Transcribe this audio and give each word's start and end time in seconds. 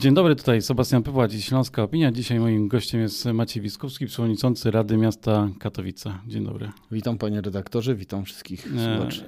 Dzień 0.00 0.14
dobry, 0.14 0.36
tutaj 0.36 0.62
Sebastian 0.62 1.02
Pypła, 1.02 1.28
dziś 1.28 1.44
Śląska 1.44 1.82
Opinia. 1.82 2.12
Dzisiaj 2.12 2.40
moim 2.40 2.68
gościem 2.68 3.00
jest 3.00 3.24
Maciej 3.24 3.62
Wiskowski, 3.62 4.06
przewodniczący 4.06 4.70
Rady 4.70 4.96
Miasta 4.96 5.48
Katowice. 5.58 6.18
Dzień 6.26 6.44
dobry. 6.44 6.70
Witam 6.90 7.18
panie 7.18 7.40
redaktorze, 7.40 7.94
witam 7.94 8.24
wszystkich 8.24 8.66
e, 8.66 8.96
słuchaczy. 8.96 9.24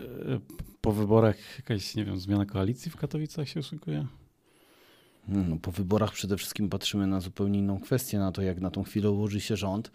Po 0.81 0.93
wyborach 0.93 1.37
jakaś, 1.59 1.95
nie 1.95 2.05
wiem, 2.05 2.19
zmiana 2.19 2.47
koalicji 2.47 2.91
w 2.91 2.97
Katowicach 2.97 3.49
się 3.49 3.63
szykuje? 3.63 4.07
No, 5.29 5.57
po 5.63 5.73
wyborach 5.73 6.13
przede 6.13 6.37
wszystkim 6.37 6.69
patrzymy 6.69 7.07
na 7.07 7.21
zupełnie 7.21 7.59
inną 7.59 7.81
kwestię, 7.81 8.19
na 8.19 8.33
to 8.33 8.43
jak 8.43 8.61
na 8.61 8.71
tą 8.71 8.83
chwilę 8.83 9.11
ułoży 9.11 9.41
się 9.41 9.57
rząd. 9.57 9.91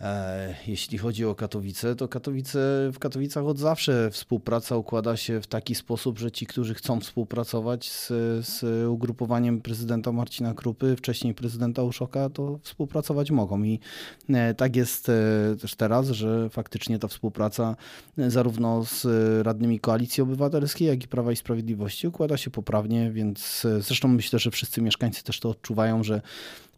E, 0.00 0.54
jeśli 0.66 0.98
chodzi 0.98 1.24
o 1.24 1.34
Katowice, 1.34 1.96
to 1.96 2.08
Katowice, 2.08 2.58
w 2.92 2.98
Katowicach 2.98 3.44
od 3.44 3.58
zawsze 3.58 4.10
współpraca 4.10 4.76
układa 4.76 5.16
się 5.16 5.40
w 5.40 5.46
taki 5.46 5.74
sposób, 5.74 6.18
że 6.18 6.30
ci, 6.30 6.46
którzy 6.46 6.74
chcą 6.74 7.00
współpracować 7.00 7.90
z, 7.90 8.08
z 8.46 8.86
ugrupowaniem 8.88 9.60
prezydenta 9.60 10.12
Marcina 10.12 10.54
Krupy, 10.54 10.96
wcześniej 10.96 11.34
prezydenta 11.34 11.82
Uszoka, 11.82 12.30
to 12.30 12.58
współpracować 12.62 13.30
mogą. 13.30 13.62
I 13.62 13.80
e, 14.28 14.54
tak 14.54 14.76
jest 14.76 15.08
e, 15.08 15.12
też 15.60 15.74
teraz, 15.74 16.08
że 16.08 16.50
faktycznie 16.50 16.98
ta 16.98 17.08
współpraca 17.08 17.76
zarówno 18.16 18.84
z 18.84 19.06
radnymi 19.46 19.80
Koalicji 19.80 20.22
Obywatelskiej, 20.22 20.88
jak 20.88 21.04
i 21.04 21.08
Prawa 21.08 21.32
i 21.32 21.36
Sprawiedliwości 21.36 22.08
układa 22.08 22.36
się 22.36 22.50
poprawnie, 22.50 23.10
więc 23.10 23.66
zresztą 23.80 24.08
myślę, 24.08 24.38
że 24.38 24.50
wszyscy 24.50 24.82
mieszkańcy 24.82 25.24
też 25.24 25.40
to 25.40 25.50
odczuwają, 25.50 26.04
że 26.04 26.20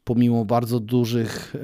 pomimo 0.08 0.44
bardzo 0.44 0.80
dużych 0.80 1.54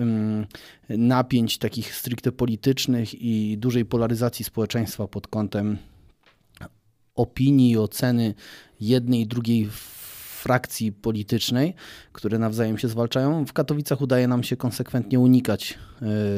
napięć 0.88 1.58
takich 1.58 1.94
stricte 1.94 2.32
politycznych 2.32 3.22
i 3.22 3.58
dużej 3.58 3.84
polaryzacji 3.84 4.44
społeczeństwa 4.44 5.08
pod 5.08 5.26
kątem 5.26 5.78
opinii 7.14 7.70
i 7.70 7.78
oceny 7.78 8.34
jednej 8.80 9.20
i 9.20 9.26
drugiej 9.26 9.68
frakcji 10.42 10.92
politycznej, 10.92 11.74
które 12.12 12.38
nawzajem 12.38 12.78
się 12.78 12.88
zwalczają. 12.88 13.44
W 13.46 13.52
Katowicach 13.52 14.00
udaje 14.00 14.28
nam 14.28 14.42
się 14.42 14.56
konsekwentnie 14.56 15.20
unikać 15.20 15.78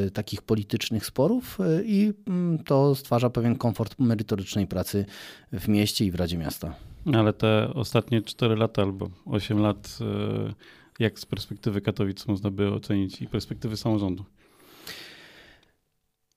y, 0.06 0.10
takich 0.10 0.42
politycznych 0.42 1.06
sporów 1.06 1.58
y, 1.60 1.84
i 1.86 2.08
y, 2.08 2.64
to 2.64 2.94
stwarza 2.94 3.30
pewien 3.30 3.56
komfort 3.56 3.98
merytorycznej 3.98 4.66
pracy 4.66 5.06
w 5.52 5.68
mieście 5.68 6.04
i 6.04 6.10
w 6.10 6.14
Radzie 6.14 6.38
Miasta. 6.38 6.74
Ale 7.14 7.32
te 7.32 7.74
ostatnie 7.74 8.22
4 8.22 8.56
lata 8.56 8.82
albo 8.82 9.10
8 9.24 9.58
lat 9.58 9.98
jak 10.98 11.18
z 11.18 11.26
perspektywy 11.26 11.80
Katowic 11.80 12.26
można 12.26 12.50
by 12.50 12.72
ocenić 12.72 13.22
i 13.22 13.26
perspektywy 13.26 13.76
samorządu? 13.76 14.24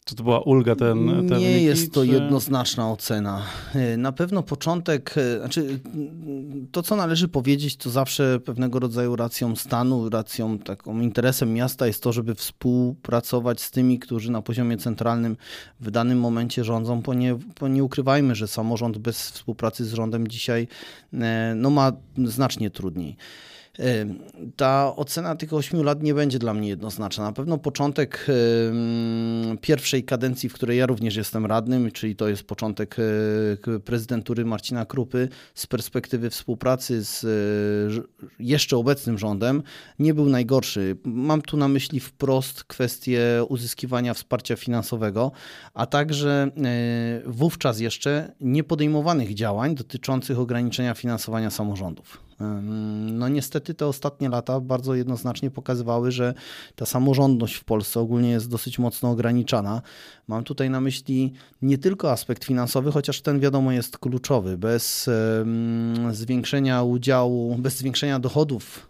Czy 0.09 0.15
to 0.15 0.23
była 0.23 0.39
ulga 0.39 0.75
ten, 0.75 1.07
ten 1.07 1.25
Nie 1.25 1.47
wyniki, 1.47 1.63
jest 1.63 1.93
to 1.93 2.01
czy... 2.01 2.07
jednoznaczna 2.07 2.91
ocena. 2.91 3.41
E, 3.73 3.97
na 3.97 4.11
pewno 4.11 4.43
początek, 4.43 5.15
e, 5.17 5.39
znaczy 5.39 5.79
to 6.71 6.83
co 6.83 6.95
należy 6.95 7.27
powiedzieć, 7.27 7.75
to 7.77 7.89
zawsze 7.89 8.39
pewnego 8.39 8.79
rodzaju 8.79 9.15
racją 9.15 9.55
stanu, 9.55 10.09
racją 10.09 10.59
taką 10.59 10.99
interesem 10.99 11.53
miasta 11.53 11.87
jest 11.87 12.03
to, 12.03 12.13
żeby 12.13 12.35
współpracować 12.35 13.61
z 13.61 13.71
tymi, 13.71 13.99
którzy 13.99 14.31
na 14.31 14.41
poziomie 14.41 14.77
centralnym 14.77 15.37
w 15.79 15.91
danym 15.91 16.19
momencie 16.19 16.63
rządzą, 16.63 17.01
bo 17.01 17.13
nie, 17.13 17.35
bo 17.59 17.67
nie 17.67 17.83
ukrywajmy, 17.83 18.35
że 18.35 18.47
samorząd 18.47 18.97
bez 18.97 19.31
współpracy 19.31 19.85
z 19.85 19.93
rządem 19.93 20.27
dzisiaj 20.27 20.67
no, 21.55 21.69
ma 21.69 21.91
znacznie 22.25 22.69
trudniej. 22.69 23.17
Ta 24.55 24.95
ocena 24.95 25.35
tych 25.35 25.53
ośmiu 25.53 25.83
lat 25.83 26.03
nie 26.03 26.13
będzie 26.13 26.39
dla 26.39 26.53
mnie 26.53 26.69
jednoznaczna. 26.69 27.23
Na 27.23 27.31
pewno 27.31 27.57
początek 27.57 28.27
pierwszej 29.61 30.03
kadencji, 30.03 30.49
w 30.49 30.53
której 30.53 30.77
ja 30.77 30.85
również 30.85 31.15
jestem 31.15 31.45
radnym, 31.45 31.91
czyli 31.91 32.15
to 32.15 32.27
jest 32.27 32.43
początek 32.43 32.95
e, 32.99 33.79
prezydentury 33.79 34.45
Marcina 34.45 34.85
Krupy, 34.85 35.29
z 35.53 35.67
perspektywy 35.67 36.29
współpracy 36.29 37.03
z 37.03 37.23
e, 37.23 37.27
jeszcze 38.39 38.77
obecnym 38.77 39.17
rządem, 39.17 39.63
nie 39.99 40.13
był 40.13 40.29
najgorszy. 40.29 40.97
Mam 41.03 41.41
tu 41.41 41.57
na 41.57 41.67
myśli 41.67 41.99
wprost 41.99 42.63
kwestię 42.63 43.45
uzyskiwania 43.49 44.13
wsparcia 44.13 44.55
finansowego, 44.55 45.31
a 45.73 45.85
także 45.85 46.49
e, 46.57 47.21
wówczas 47.25 47.79
jeszcze 47.79 48.35
niepodejmowanych 48.41 49.33
działań 49.33 49.75
dotyczących 49.75 50.39
ograniczenia 50.39 50.93
finansowania 50.93 51.49
samorządów. 51.49 52.28
No 53.11 53.27
niestety 53.27 53.73
te 53.73 53.87
ostatnie 53.87 54.29
lata 54.29 54.59
bardzo 54.59 54.95
jednoznacznie 54.95 55.51
pokazywały, 55.51 56.11
że 56.11 56.33
ta 56.75 56.85
samorządność 56.85 57.55
w 57.55 57.63
Polsce 57.63 57.99
ogólnie 57.99 58.29
jest 58.29 58.49
dosyć 58.49 58.79
mocno 58.79 59.09
ograniczana. 59.09 59.81
Mam 60.27 60.43
tutaj 60.43 60.69
na 60.69 60.81
myśli 60.81 61.33
nie 61.61 61.77
tylko 61.77 62.11
aspekt 62.11 62.45
finansowy, 62.45 62.91
chociaż 62.91 63.21
ten 63.21 63.39
wiadomo 63.39 63.71
jest 63.71 63.97
kluczowy. 63.97 64.57
Bez 64.57 65.09
zwiększenia 66.11 66.83
udziału, 66.83 67.55
bez 67.55 67.77
zwiększenia 67.77 68.19
dochodów 68.19 68.89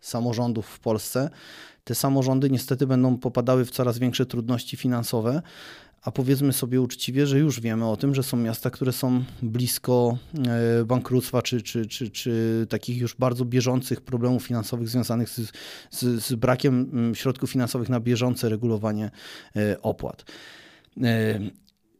samorządów 0.00 0.66
w 0.66 0.80
Polsce, 0.80 1.30
te 1.84 1.94
samorządy 1.94 2.50
niestety 2.50 2.86
będą 2.86 3.18
popadały 3.18 3.64
w 3.64 3.70
coraz 3.70 3.98
większe 3.98 4.26
trudności 4.26 4.76
finansowe, 4.76 5.42
a 6.02 6.10
powiedzmy 6.10 6.52
sobie 6.52 6.80
uczciwie, 6.80 7.26
że 7.26 7.38
już 7.38 7.60
wiemy 7.60 7.88
o 7.88 7.96
tym, 7.96 8.14
że 8.14 8.22
są 8.22 8.36
miasta, 8.36 8.70
które 8.70 8.92
są 8.92 9.24
blisko 9.42 10.18
e, 10.80 10.84
bankructwa, 10.84 11.42
czy, 11.42 11.62
czy, 11.62 11.86
czy, 11.86 12.10
czy 12.10 12.66
takich 12.68 12.98
już 12.98 13.14
bardzo 13.14 13.44
bieżących 13.44 14.00
problemów 14.00 14.42
finansowych 14.42 14.88
związanych 14.88 15.30
z, 15.30 15.52
z, 15.90 16.24
z 16.24 16.34
brakiem 16.34 16.90
mm, 16.92 17.14
środków 17.14 17.50
finansowych 17.50 17.88
na 17.88 18.00
bieżące 18.00 18.48
regulowanie 18.48 19.10
e, 19.56 19.82
opłat. 19.82 20.24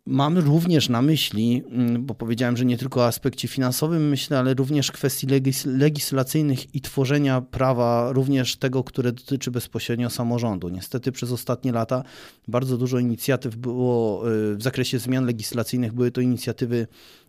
Mamy 0.06 0.40
również 0.40 0.88
na 0.88 1.02
myśli, 1.02 1.62
mm, 1.70 2.06
bo 2.06 2.14
powiedziałem, 2.14 2.56
że 2.56 2.64
nie 2.64 2.78
tylko 2.78 3.00
o 3.00 3.06
aspekcie 3.06 3.48
finansowym 3.48 4.08
myślę, 4.08 4.38
ale 4.38 4.54
również 4.54 4.92
kwestii 4.92 5.26
legis 5.26 5.66
legislacyjnych 5.66 6.74
i 6.74 6.80
tworzenia 6.80 7.40
prawa, 7.40 8.12
również 8.12 8.56
tego, 8.56 8.84
które 8.84 9.12
dotyczy 9.12 9.50
bezpośrednio 9.50 10.10
samorządu. 10.10 10.68
Niestety 10.68 11.12
przez 11.12 11.32
ostatnie 11.32 11.72
lata 11.72 12.02
bardzo 12.48 12.78
dużo 12.78 12.98
inicjatyw 12.98 13.56
było 13.56 14.30
y, 14.30 14.56
w 14.56 14.62
zakresie 14.62 14.98
zmian 14.98 15.26
legislacyjnych, 15.26 15.92
były 15.92 16.10
to 16.10 16.20
inicjatywy 16.20 16.86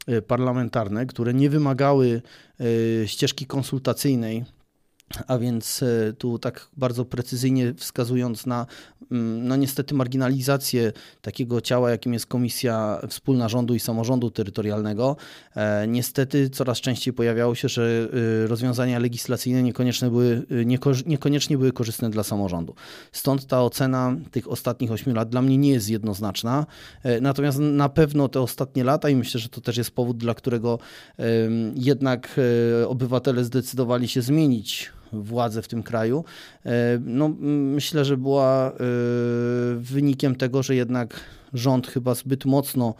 y, 0.10 0.22
parlamentarne, 0.22 1.06
które 1.06 1.34
nie 1.34 1.50
wymagały 1.50 2.22
y, 2.62 3.04
ścieżki 3.08 3.46
konsultacyjnej 3.46 4.44
a 5.28 5.38
więc 5.38 5.84
e, 5.84 6.14
tu 6.14 6.40
tak 6.40 6.68
bardzo 6.78 7.06
precyzyjnie 7.06 7.74
wskazując 7.74 8.46
na, 8.46 8.66
mm, 9.12 9.48
no 9.48 9.56
niestety, 9.56 9.96
marginalizację 9.96 10.92
takiego 11.22 11.62
ciała, 11.62 11.92
jakim 11.92 12.14
jest 12.14 12.26
Komisja 12.26 13.02
Wspólna 13.10 13.50
Rządu 13.50 13.76
i 13.76 13.80
Samorządu 13.80 14.32
Terytorialnego, 14.32 15.16
e, 15.56 15.88
niestety 15.88 16.50
coraz 16.50 16.78
częściej 16.78 17.14
pojawiało 17.14 17.56
się, 17.56 17.70
że 17.70 18.08
e, 18.44 18.48
rozwiązania 18.48 19.00
legislacyjne 19.00 19.64
niekoniecznie 19.64 20.10
były, 20.10 20.46
niekoniecznie 21.06 21.58
były 21.58 21.72
korzystne 21.72 22.10
dla 22.10 22.24
samorządu. 22.24 22.76
Stąd 23.12 23.46
ta 23.46 23.64
ocena 23.64 24.16
tych 24.32 24.52
ostatnich 24.52 24.92
ośmiu 24.92 25.14
lat 25.14 25.30
dla 25.30 25.42
mnie 25.42 25.58
nie 25.58 25.72
jest 25.72 25.90
jednoznaczna. 25.90 26.66
Natomiast 27.22 27.60
na 27.60 27.90
pewno 27.90 28.30
te 28.30 28.42
ostatnie 28.42 28.84
lata, 28.84 29.10
i 29.10 29.16
myślę, 29.16 29.40
że 29.40 29.50
to 29.50 29.62
też 29.62 29.78
jest 29.78 29.92
powód, 29.92 30.18
dla 30.18 30.34
którego 30.34 30.80
jednak 31.76 32.40
obywatele 32.88 33.44
zdecydowali 33.44 34.08
się 34.08 34.22
zmienić 34.22 34.92
władzę 35.14 35.62
w 35.62 35.68
tym 35.68 35.84
kraju, 35.84 36.24
e, 36.66 37.00
no, 37.06 37.30
myślę, 37.40 38.06
że 38.06 38.18
była 38.18 38.72
e, 38.72 38.74
wynikiem 39.78 40.36
tego, 40.36 40.64
że 40.64 40.76
jednak 40.76 41.20
rząd 41.54 41.88
chyba 41.88 42.16
zbyt 42.16 42.46
mocno 42.46 42.94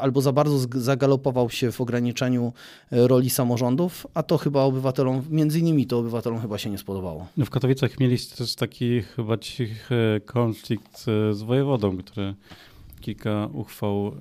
albo 0.00 0.20
za 0.20 0.32
bardzo 0.32 0.58
zagalopował 0.80 1.50
się 1.50 1.72
w 1.72 1.80
ograniczeniu 1.80 2.52
e, 2.92 3.08
roli 3.08 3.30
samorządów, 3.30 4.06
a 4.14 4.22
to 4.22 4.38
chyba 4.38 4.62
obywatelom, 4.62 5.22
między 5.30 5.60
innymi 5.60 5.86
to 5.86 5.98
obywatelom 5.98 6.40
chyba 6.40 6.58
się 6.58 6.70
nie 6.70 6.78
spodobało. 6.78 7.26
No 7.36 7.44
w 7.44 7.50
Katowicach 7.50 8.00
mieliście 8.00 8.36
też 8.36 8.54
taki 8.54 9.02
chyba 9.02 9.38
cichy 9.38 10.20
konflikt 10.26 11.04
z 11.32 11.42
wojewodą, 11.42 11.96
który 11.96 12.34
kilka 13.00 13.48
uchwał 13.52 14.12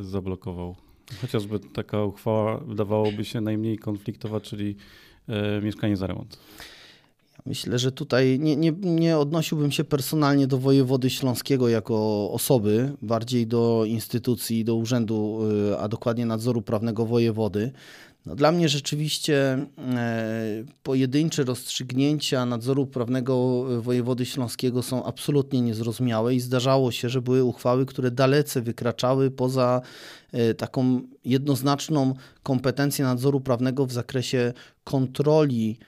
zablokował. 0.00 0.76
Chociażby 1.20 1.60
taka 1.60 2.04
uchwała 2.04 2.56
wydawałoby 2.56 3.24
się 3.24 3.40
najmniej 3.40 3.78
konfliktowa, 3.78 4.40
czyli 4.40 4.76
mieszkanie 5.62 5.96
za 5.96 6.06
remont. 6.06 6.38
Myślę, 7.46 7.78
że 7.78 7.92
tutaj 7.92 8.38
nie, 8.38 8.56
nie, 8.56 8.72
nie 8.80 9.18
odnosiłbym 9.18 9.72
się 9.72 9.84
personalnie 9.84 10.46
do 10.46 10.58
wojewody 10.58 11.10
śląskiego 11.10 11.68
jako 11.68 12.30
osoby, 12.30 12.92
bardziej 13.02 13.46
do 13.46 13.84
instytucji, 13.86 14.64
do 14.64 14.74
urzędu, 14.74 15.40
e, 15.72 15.78
a 15.78 15.88
dokładnie 15.88 16.26
nadzoru 16.26 16.62
prawnego 16.62 17.06
wojewody. 17.06 17.72
No, 18.26 18.34
dla 18.34 18.52
mnie 18.52 18.68
rzeczywiście 18.68 19.66
e, 19.78 20.64
pojedyncze 20.82 21.44
rozstrzygnięcia 21.44 22.46
nadzoru 22.46 22.86
prawnego 22.86 23.64
wojewody 23.80 24.26
śląskiego 24.26 24.82
są 24.82 25.04
absolutnie 25.04 25.60
niezrozumiałe 25.60 26.34
i 26.34 26.40
zdarzało 26.40 26.92
się, 26.92 27.08
że 27.08 27.22
były 27.22 27.44
uchwały, 27.44 27.86
które 27.86 28.10
dalece 28.10 28.62
wykraczały 28.62 29.30
poza 29.30 29.80
e, 30.32 30.54
taką 30.54 31.00
jednoznaczną 31.24 32.14
kompetencję 32.42 33.04
nadzoru 33.04 33.40
prawnego 33.40 33.86
w 33.86 33.92
zakresie 33.92 34.52
kontroli 34.84 35.78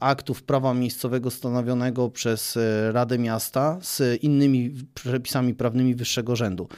aktów 0.00 0.42
prawa 0.42 0.74
miejscowego 0.74 1.30
stanowionego 1.30 2.10
przez 2.10 2.58
Radę 2.92 3.18
Miasta 3.18 3.78
z 3.82 4.22
innymi 4.22 4.74
przepisami 4.94 5.54
prawnymi 5.54 5.94
wyższego 5.94 6.36
rzędu. 6.36 6.68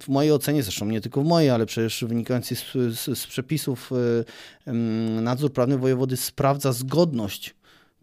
W 0.00 0.08
mojej 0.08 0.32
ocenie, 0.32 0.62
zresztą 0.62 0.86
nie 0.86 1.00
tylko 1.00 1.22
w 1.22 1.26
mojej, 1.26 1.50
ale 1.50 1.66
przecież 1.66 2.04
wynikającej 2.04 2.56
z, 2.56 2.64
z, 2.98 3.18
z 3.18 3.26
przepisów, 3.26 3.90
nadzór 5.20 5.52
prawny 5.52 5.78
wojewody 5.78 6.16
sprawdza 6.16 6.72
zgodność 6.72 7.54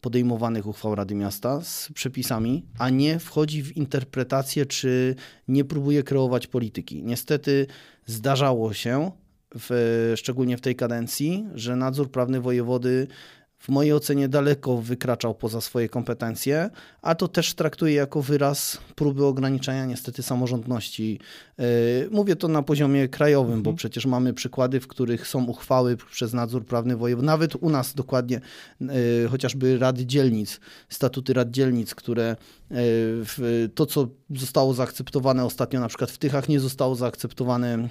podejmowanych 0.02 0.68
uchwał 0.68 0.96
Rady 0.96 1.16
Miasta 1.16 1.62
z 1.62 1.90
przepisami, 1.94 2.66
a 2.78 2.90
nie 2.90 3.20
wchodzi 3.20 3.64
w 3.64 3.78
interpretację, 3.78 4.66
czy 4.66 5.16
nie 5.48 5.66
próbuje 5.66 6.04
kreować 6.04 6.48
polityki. 6.48 7.04
Niestety 7.04 7.68
zdarzało 8.06 8.74
się, 8.74 9.12
w, 9.56 10.14
szczególnie 10.16 10.58
w 10.58 10.62
tej 10.62 10.76
kadencji, 10.76 11.46
że 11.56 11.76
nadzór 11.76 12.12
prawny 12.12 12.42
wojewody 12.42 13.08
w 13.62 13.70
mojej 13.70 13.94
ocenie 13.94 14.30
daleko 14.30 14.78
wykraczał 14.78 15.36
poza 15.36 15.62
swoje 15.62 15.90
kompetencje, 15.90 16.70
a 17.02 17.16
to 17.16 17.28
też 17.28 17.54
traktuję 17.54 17.94
jako 17.94 18.22
wyraz 18.22 18.78
próby 18.96 19.26
ograniczania 19.26 19.86
niestety 19.86 20.24
samorządności. 20.24 21.20
E, 21.60 21.64
mówię 22.12 22.36
to 22.36 22.48
na 22.48 22.64
poziomie 22.64 23.08
krajowym, 23.08 23.54
mhm. 23.54 23.64
bo 23.64 23.74
przecież 23.74 24.06
mamy 24.06 24.34
przykłady, 24.34 24.80
w 24.80 24.88
których 24.88 25.28
są 25.28 25.46
uchwały 25.46 25.98
przez 26.12 26.34
nadzór 26.34 26.66
prawny 26.66 26.98
województwa, 26.98 27.32
nawet 27.32 27.56
u 27.56 27.70
nas 27.70 27.94
dokładnie, 27.94 28.42
e, 28.82 29.28
chociażby 29.28 29.78
rady 29.78 30.06
dzielnic, 30.06 30.60
statuty 30.90 31.34
rad 31.34 31.52
dzielnic, 31.52 31.96
które 31.96 32.36
e, 32.72 32.76
to, 33.76 33.86
co 33.86 34.08
zostało 34.30 34.74
zaakceptowane 34.74 35.46
ostatnio 35.46 35.80
na 35.80 35.88
przykład 35.88 36.12
w 36.12 36.18
Tychach, 36.18 36.50
nie 36.50 36.60
zostało 36.60 36.96
zaakceptowane 36.96 37.90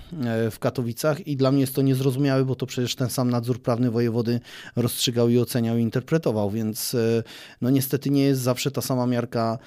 w 0.51 0.59
Katowicach 0.59 1.27
i 1.27 1.37
dla 1.37 1.53
mnie 1.53 1.61
jest 1.61 1.75
to 1.75 1.83
niezrozumiałe, 1.83 2.45
bo 2.45 2.55
to 2.55 2.67
przecież 2.67 2.95
ten 2.95 3.11
sam 3.11 3.31
nadzór 3.31 3.63
prawny 3.63 3.91
wojewody 3.91 4.41
rozstrzygał 4.77 5.29
i 5.29 5.39
oceniał 5.39 5.60
i 5.61 5.83
interpretował, 5.83 6.51
więc 6.51 6.97
no 7.61 7.71
niestety 7.71 8.11
nie 8.11 8.23
jest 8.23 8.41
zawsze 8.41 8.71
ta 8.71 8.81
sama 8.81 9.07
miarka 9.07 9.59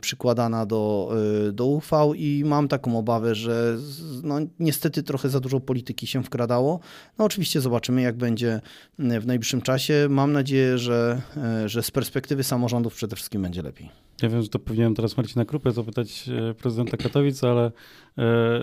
przykładana 0.00 0.66
do, 0.66 1.12
do 1.52 1.66
uchwał 1.66 2.14
i 2.14 2.42
mam 2.44 2.68
taką 2.68 2.98
obawę, 2.98 3.34
że 3.34 3.76
no, 4.22 4.38
niestety 4.58 5.02
trochę 5.02 5.28
za 5.28 5.40
dużo 5.40 5.60
polityki 5.60 6.06
się 6.06 6.22
wkradało. 6.22 6.80
No 7.18 7.24
oczywiście 7.24 7.60
zobaczymy, 7.60 8.02
jak 8.02 8.16
będzie 8.16 8.60
e, 8.98 9.20
w 9.20 9.26
najbliższym 9.26 9.62
czasie. 9.62 10.06
Mam 10.10 10.32
nadzieję, 10.32 10.78
że, 10.78 11.22
e, 11.36 11.68
że 11.68 11.82
z 11.82 11.90
perspektywy 11.90 12.44
samorządów 12.44 12.94
przede 12.94 13.16
wszystkim 13.16 13.42
będzie 13.42 13.62
lepiej. 13.62 13.90
Ja 14.22 14.28
wiem, 14.28 14.42
że 14.42 14.48
to 14.48 14.58
powinienem 14.58 14.94
teraz 14.94 15.16
Marcina 15.16 15.44
Krupę 15.44 15.72
zapytać 15.72 16.28
e, 16.28 16.54
prezydenta 16.54 16.96
Katowic, 16.96 17.44
ale 17.44 17.72
e, 18.18 18.60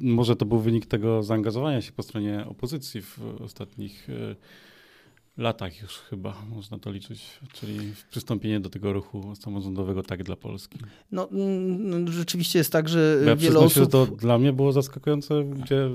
może 0.00 0.36
to 0.36 0.46
był 0.46 0.58
wynik 0.58 0.86
tego 0.86 1.22
zaangażowania 1.22 1.80
się 1.82 1.92
po 1.92 2.02
stronie 2.02 2.44
opozycji 2.46 3.02
w 3.02 3.18
ostatnich 3.40 4.08
e, 4.10 4.36
latach 5.36 5.82
już 5.82 5.92
chyba 5.98 6.34
można 6.48 6.78
to 6.78 6.90
liczyć, 6.90 7.40
czyli 7.52 7.92
przystąpienie 8.10 8.60
do 8.60 8.70
tego 8.70 8.92
ruchu 8.92 9.34
samorządowego 9.34 10.02
tak 10.02 10.22
dla 10.22 10.36
Polski. 10.36 10.78
No, 11.12 11.28
no 11.78 12.12
rzeczywiście 12.12 12.58
jest 12.58 12.72
tak, 12.72 12.88
że 12.88 13.22
ja 13.26 13.36
wiele 13.36 13.58
osób... 13.58 13.72
Się, 13.72 13.80
że 13.80 13.86
to 13.86 14.06
dla 14.06 14.38
mnie 14.38 14.52
było 14.52 14.72
zaskakujące, 14.72 15.44
gdzie 15.44 15.90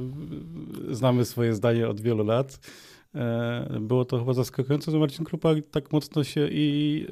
znamy 0.92 1.26
swoje 1.26 1.54
zdanie 1.54 1.90
od 1.90 2.02
wielu 2.02 2.24
lat. 2.24 2.60
E, 3.16 3.78
było 3.82 4.06
to 4.06 4.20
chyba 4.20 4.34
zaskakujące, 4.34 4.92
że 4.92 4.98
Marcin 4.98 5.26
Krupa 5.26 5.50
tak 5.72 5.92
mocno 5.92 6.24
się 6.24 6.48
i 6.52 7.08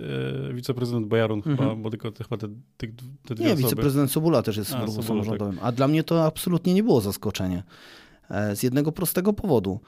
e, 0.49 0.53
wiceprezydent 0.53 1.07
Bojarun 1.07 1.37
mhm. 1.37 1.57
chyba, 1.57 1.75
bo 1.75 1.89
tylko 1.89 2.11
te, 2.11 2.23
chyba 2.23 2.37
te, 2.37 2.47
te, 2.77 2.87
te 3.27 3.35
dwie 3.35 3.45
Nie, 3.45 3.53
osoby. 3.53 3.63
wiceprezydent 3.63 4.11
Sobula 4.11 4.41
też 4.41 4.57
jest 4.57 4.71
w 4.71 4.79
ruchu 4.79 4.97
tak. 4.97 5.05
samorządowym. 5.05 5.55
Tak. 5.55 5.65
A 5.65 5.71
dla 5.71 5.87
mnie 5.87 6.03
to 6.03 6.25
absolutnie 6.25 6.73
nie 6.73 6.83
było 6.83 7.01
zaskoczenie. 7.01 7.63
E, 8.29 8.55
z 8.55 8.63
jednego 8.63 8.91
prostego 8.91 9.33
powodu. 9.33 9.79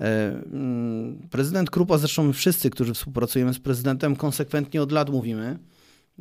E, 0.00 0.30
mm, 0.52 1.28
prezydent 1.30 1.70
Krupa, 1.70 1.98
zresztą 1.98 2.22
my 2.22 2.32
wszyscy, 2.32 2.70
którzy 2.70 2.94
współpracujemy 2.94 3.54
z 3.54 3.58
prezydentem, 3.58 4.16
konsekwentnie 4.16 4.82
od 4.82 4.92
lat 4.92 5.10
mówimy, 5.10 5.58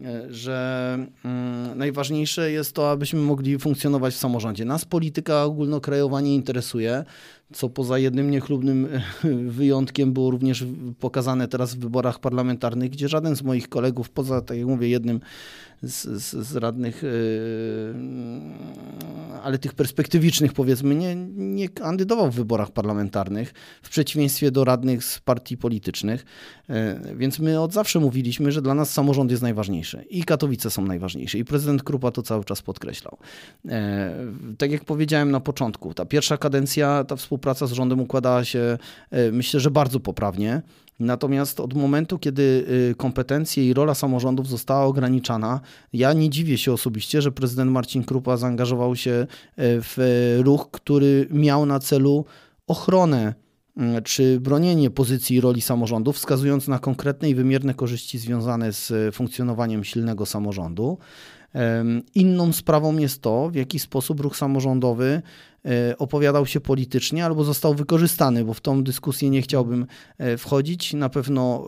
e, 0.03 0.33
że 0.33 0.97
mm, 1.25 1.77
najważniejsze 1.77 2.51
jest 2.51 2.75
to, 2.75 2.91
abyśmy 2.91 3.19
mogli 3.19 3.59
funkcjonować 3.59 4.13
w 4.13 4.17
samorządzie. 4.17 4.65
Nas 4.65 4.85
polityka 4.85 5.43
ogólnokrajowa 5.43 6.21
nie 6.21 6.35
interesuje, 6.35 7.03
co 7.53 7.69
poza 7.69 7.99
jednym 7.99 8.31
niechlubnym 8.31 8.87
wyjątkiem 9.59 10.13
było 10.13 10.31
również 10.31 10.65
pokazane 10.99 11.47
teraz 11.47 11.75
w 11.75 11.79
wyborach 11.79 12.19
parlamentarnych, 12.19 12.89
gdzie 12.89 13.07
żaden 13.07 13.35
z 13.35 13.43
moich 13.43 13.69
kolegów, 13.69 14.09
poza, 14.09 14.41
tak 14.41 14.57
jak 14.57 14.67
mówię, 14.67 14.89
jednym 14.89 15.19
z, 15.83 16.23
z, 16.23 16.47
z 16.47 16.55
radnych, 16.55 17.03
yy, 17.03 17.09
ale 19.43 19.57
tych 19.57 19.73
perspektywicznych 19.73 20.53
powiedzmy, 20.53 20.95
nie, 20.95 21.15
nie 21.35 21.69
kandydował 21.69 22.31
w 22.31 22.35
wyborach 22.35 22.71
parlamentarnych, 22.71 23.53
w 23.81 23.89
przeciwieństwie 23.89 24.51
do 24.51 24.63
radnych 24.63 25.03
z 25.03 25.19
partii 25.19 25.57
politycznych. 25.57 26.25
Yy, 26.69 26.75
więc 27.15 27.39
my 27.39 27.61
od 27.61 27.73
zawsze 27.73 27.99
mówiliśmy, 27.99 28.51
że 28.51 28.61
dla 28.61 28.73
nas 28.73 28.93
samorząd 28.93 29.31
jest 29.31 29.43
najważniejszy 29.43 30.05
i 30.09 30.23
Katowice 30.23 30.71
są 30.71 30.85
najważniejsze 30.85 31.37
i 31.37 31.45
prezydent 31.45 31.83
Krupa 31.83 32.11
to 32.11 32.21
cały 32.21 32.43
czas 32.43 32.61
podkreślał. 32.61 33.17
Tak 34.57 34.71
jak 34.71 34.85
powiedziałem 34.85 35.31
na 35.31 35.39
początku, 35.39 35.93
ta 35.93 36.05
pierwsza 36.05 36.37
kadencja, 36.37 37.03
ta 37.03 37.15
współpraca 37.15 37.40
z 37.67 37.71
rządem 37.71 37.99
układała 37.99 38.45
się, 38.45 38.77
myślę, 39.31 39.59
że 39.59 39.71
bardzo 39.71 39.99
poprawnie. 39.99 40.61
Natomiast 41.01 41.59
od 41.59 41.73
momentu, 41.73 42.19
kiedy 42.19 42.65
y, 42.91 42.95
kompetencje 42.95 43.69
i 43.69 43.73
rola 43.73 43.93
samorządów 43.93 44.47
została 44.47 44.85
ograniczana, 44.85 45.59
ja 45.93 46.13
nie 46.13 46.29
dziwię 46.29 46.57
się 46.57 46.73
osobiście, 46.73 47.21
że 47.21 47.31
prezydent 47.31 47.71
Marcin 47.71 48.03
Krupa 48.03 48.37
zaangażował 48.37 48.95
się 48.95 49.11
y, 49.11 49.27
w 49.57 49.97
ruch, 50.43 50.71
który 50.71 51.27
miał 51.31 51.65
na 51.65 51.79
celu 51.79 52.25
ochronę 52.67 53.33
y, 53.77 54.01
czy 54.01 54.39
bronienie 54.39 54.89
pozycji 54.89 55.35
i 55.35 55.41
roli 55.41 55.61
samorządów, 55.61 56.15
wskazując 56.15 56.67
na 56.67 56.79
konkretne 56.79 57.29
i 57.29 57.35
wymierne 57.35 57.73
korzyści 57.73 58.17
związane 58.17 58.73
z 58.73 59.15
funkcjonowaniem 59.15 59.83
silnego 59.83 60.25
samorządu. 60.25 60.97
Inną 62.15 62.53
sprawą 62.53 62.97
jest 62.97 63.21
to, 63.21 63.49
w 63.49 63.55
jaki 63.55 63.79
sposób 63.79 64.19
ruch 64.19 64.37
samorządowy 64.37 65.21
E, 65.65 65.97
opowiadał 65.97 66.45
się 66.45 66.61
politycznie 66.61 67.25
albo 67.25 67.43
został 67.43 67.73
wykorzystany, 67.73 68.45
bo 68.45 68.53
w 68.53 68.61
tą 68.61 68.83
dyskusję 68.83 69.29
nie 69.29 69.41
chciałbym 69.41 69.85
e, 70.17 70.37
wchodzić. 70.37 70.93
Na 70.93 71.09
pewno 71.09 71.63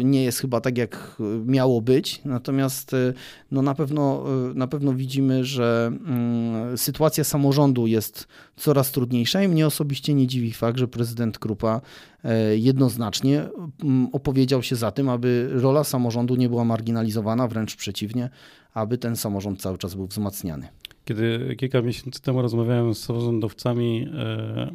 e, 0.00 0.04
nie 0.04 0.24
jest 0.24 0.38
chyba 0.38 0.60
tak, 0.60 0.78
jak 0.78 1.16
miało 1.46 1.80
być, 1.80 2.20
natomiast 2.24 2.96
no 3.50 3.62
na, 3.62 3.74
pewno, 3.74 4.24
na 4.54 4.66
pewno 4.66 4.94
widzimy, 4.94 5.44
że 5.44 5.86
mm, 5.86 6.78
sytuacja 6.78 7.24
samorządu 7.24 7.86
jest 7.86 8.28
coraz 8.56 8.92
trudniejsza 8.92 9.42
i 9.42 9.48
mnie 9.48 9.66
osobiście 9.66 10.14
nie 10.14 10.26
dziwi 10.26 10.52
fakt, 10.52 10.78
że 10.78 10.88
prezydent 10.88 11.38
Krupa 11.38 11.80
jednoznacznie 12.54 13.48
mm, 13.82 14.08
opowiedział 14.12 14.62
się 14.62 14.76
za 14.76 14.90
tym, 14.90 15.08
aby 15.08 15.50
rola 15.52 15.84
samorządu 15.84 16.36
nie 16.36 16.48
była 16.48 16.64
marginalizowana, 16.64 17.48
wręcz 17.48 17.76
przeciwnie, 17.76 18.30
aby 18.74 18.98
ten 18.98 19.16
samorząd 19.16 19.62
cały 19.62 19.78
czas 19.78 19.94
był 19.94 20.06
wzmacniany. 20.06 20.68
Kiedy 21.04 21.56
kilka 21.58 21.82
miesięcy 21.82 22.22
temu 22.22 22.42
rozmawiałem 22.42 22.94
z 22.94 23.04
samorządowcami 23.04 24.08
e, 24.14 24.72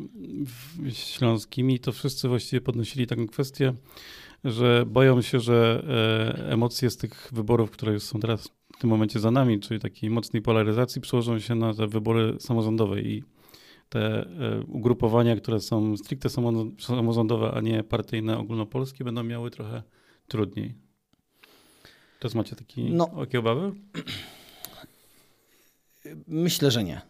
śląskimi, 0.91 1.79
to 1.79 1.91
wszyscy 1.91 2.27
właściwie 2.27 2.62
podnosili 2.62 3.07
taką 3.07 3.27
kwestię, 3.27 3.74
że 4.43 4.86
boją 4.88 5.22
się, 5.22 5.39
że 5.39 5.83
e, 6.39 6.51
emocje 6.51 6.89
z 6.89 6.98
tych 6.98 7.29
wyborów, 7.33 7.72
które 7.72 8.00
są 8.00 8.19
teraz 8.19 8.48
w 8.75 8.79
tym 8.79 8.89
momencie 8.89 9.19
za 9.19 9.31
nami, 9.31 9.60
czyli 9.60 9.79
takiej 9.79 10.10
mocnej 10.10 10.41
polaryzacji, 10.41 11.01
przełożą 11.01 11.39
się 11.39 11.55
na 11.55 11.74
te 11.74 11.88
wybory 11.88 12.36
samorządowe 12.39 13.01
i 13.01 13.24
te 13.89 14.22
e, 14.22 14.27
ugrupowania, 14.67 15.36
które 15.36 15.60
są 15.60 15.98
stricte 15.98 16.29
samorządowe, 16.79 17.51
a 17.51 17.62
nie 17.62 17.83
partyjne, 17.83 18.38
ogólnopolskie, 18.38 19.03
będą 19.03 19.24
miały 19.24 19.51
trochę 19.51 19.83
trudniej. 20.27 20.87
Teraz 22.19 22.36
macie 22.36 22.55
taki, 22.55 22.91
no, 22.91 23.07
takie 23.07 23.39
obawy? 23.39 23.71
Myślę, 26.27 26.71
że 26.71 26.83
nie. 26.83 27.01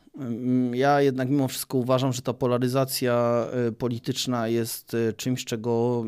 Ja 0.73 1.01
jednak 1.01 1.29
mimo 1.29 1.47
wszystko 1.47 1.77
uważam, 1.77 2.13
że 2.13 2.21
ta 2.21 2.33
polaryzacja 2.33 3.45
y, 3.67 3.71
polityczna 3.71 4.47
jest 4.47 4.93
y, 4.93 5.13
czymś, 5.13 5.45
czego 5.45 6.03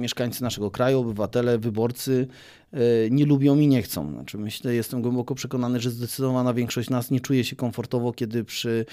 mieszkańcy 0.00 0.42
naszego 0.42 0.70
kraju, 0.70 1.00
obywatele, 1.00 1.58
wyborcy 1.58 2.26
y, 2.74 3.08
nie 3.10 3.26
lubią 3.26 3.58
i 3.58 3.66
nie 3.66 3.82
chcą. 3.82 4.12
Znaczy 4.12 4.38
myślę, 4.38 4.74
jestem 4.74 5.02
głęboko 5.02 5.34
przekonany, 5.34 5.80
że 5.80 5.90
zdecydowana 5.90 6.54
większość 6.54 6.90
nas 6.90 7.10
nie 7.10 7.20
czuje 7.20 7.44
się 7.44 7.56
komfortowo, 7.56 8.12
kiedy 8.12 8.44
przy 8.44 8.86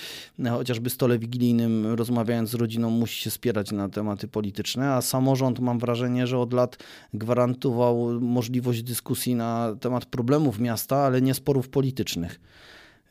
chociażby 0.49 0.89
stole 0.89 1.19
wigilijnym 1.19 1.87
rozmawiając 1.87 2.49
z 2.49 2.53
rodziną 2.53 2.89
musi 2.89 3.21
się 3.21 3.31
spierać 3.31 3.71
na 3.71 3.89
tematy 3.89 4.27
polityczne, 4.27 4.93
a 4.93 5.01
samorząd 5.01 5.59
mam 5.59 5.79
wrażenie, 5.79 6.27
że 6.27 6.39
od 6.39 6.53
lat 6.53 6.77
gwarantował 7.13 8.21
możliwość 8.21 8.83
dyskusji 8.83 9.35
na 9.35 9.75
temat 9.79 10.05
problemów 10.05 10.59
miasta, 10.59 10.97
ale 10.97 11.21
nie 11.21 11.33
sporów 11.33 11.69
politycznych. 11.69 12.39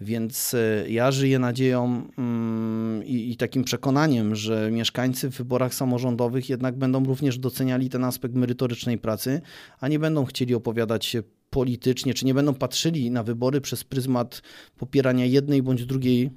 Więc 0.00 0.54
e, 0.54 0.90
ja 0.90 1.10
żyję 1.10 1.38
nadzieją 1.38 2.08
mm, 2.18 3.04
i, 3.04 3.36
takim 3.36 3.64
przekonaniem, 3.64 4.34
że 4.34 4.70
mieszkańcy 4.70 5.30
w 5.30 5.36
wyborach 5.36 5.74
samorządowych 5.74 6.48
jednak 6.48 6.76
będą 6.76 7.04
również 7.04 7.38
doceniali 7.38 7.90
ten 7.90 8.04
aspekt 8.04 8.34
merytorycznej 8.34 8.98
pracy, 8.98 9.40
a 9.80 9.88
nie 9.88 9.98
będą 9.98 10.24
chcieli 10.24 10.54
opowiadać 10.54 11.04
się 11.04 11.22
politycznie, 11.50 12.14
czy 12.14 12.26
nie 12.26 12.34
będą 12.34 12.54
patrzyli 12.54 13.10
na 13.10 13.22
wybory 13.22 13.60
przez 13.60 13.84
pryzmat 13.84 14.42
popierania 14.78 15.24
jednej 15.24 15.62
bądź 15.62 15.86
drugiej 15.86 16.30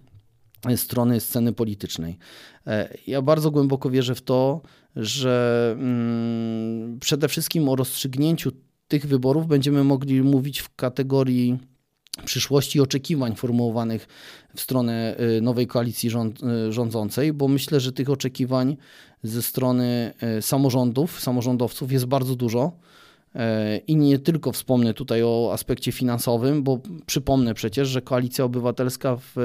strony 0.76 1.20
sceny 1.20 1.54
politycznej. 1.54 2.18
Ja 3.08 3.22
bardzo 3.22 3.52
głęboko 3.52 3.90
wierzę 3.90 4.16
w 4.16 4.22
to, 4.22 4.62
że 4.96 5.76
mm, 5.80 7.00
przede 7.00 7.28
wszystkim 7.28 7.70
o 7.70 7.76
rozstrzygnięciu 7.76 8.52
tych 8.88 9.06
wyborów 9.06 9.48
będziemy 9.48 9.84
mogli 9.84 10.22
mówić 10.22 10.60
w 10.60 10.76
kategorii 10.76 11.60
przyszłości 12.26 12.82
oczekiwań 12.82 13.36
formułowanych 13.36 14.08
w 14.56 14.62
stronę 14.62 15.16
y, 15.38 15.42
nowej 15.42 15.68
koalicji 15.68 16.10
y, 16.10 16.74
rządzącej, 16.74 17.34
bo 17.34 17.48
myślę, 17.48 17.80
że 17.80 17.92
tych 17.92 18.10
oczekiwań 18.10 18.78
ze 19.24 19.42
strony 19.42 20.14
y, 20.38 20.42
samorządów, 20.42 21.20
samorządowców 21.20 21.92
jest 21.92 22.06
bardzo 22.06 22.36
dużo. 22.36 22.72
I 23.88 23.96
nie 23.96 24.20
tylko 24.20 24.52
wspomnę 24.52 24.94
tutaj 24.94 25.24
o 25.24 25.50
aspekcie 25.54 25.92
finansowym, 25.92 26.64
bo 26.64 26.80
przypomnę 27.06 27.54
przecież, 27.54 27.88
że 27.88 28.02
Koalicja 28.02 28.46
Obywatelska 28.46 29.16
w, 29.16 29.36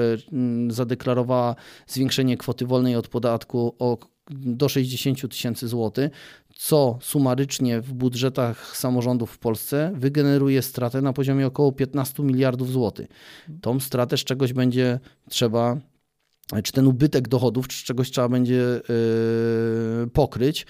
zadeklarowała 0.69 1.55
zwiększenie 1.87 2.37
kwoty 2.37 2.65
wolnej 2.65 2.95
od 2.95 3.07
podatku 3.07 3.75
o 3.79 3.97
do 4.31 4.69
60 4.69 5.29
tysięcy 5.29 5.67
złotych, 5.67 6.11
co 6.55 6.97
sumarycznie 7.01 7.81
w 7.81 7.93
budżetach 7.93 8.77
samorządów 8.77 9.31
w 9.31 9.37
Polsce 9.37 9.91
wygeneruje 9.95 10.61
stratę 10.61 11.01
na 11.01 11.13
poziomie 11.13 11.47
około 11.47 11.71
15 11.71 12.23
miliardów 12.23 12.71
złotych. 12.71 13.07
Tą 13.61 13.79
stratę 13.79 14.17
z 14.17 14.23
czegoś 14.23 14.53
będzie 14.53 14.99
trzeba, 15.29 15.77
czy 16.63 16.71
ten 16.71 16.87
ubytek 16.87 17.27
dochodów, 17.27 17.67
czy 17.67 17.85
czegoś 17.85 18.11
trzeba 18.11 18.29
będzie 18.29 18.81
yy, 19.99 20.07
pokryć. 20.13 20.65